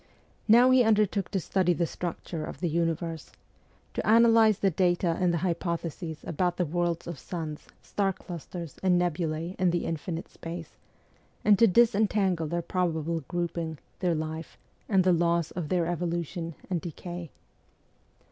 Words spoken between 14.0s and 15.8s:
life, and the laws of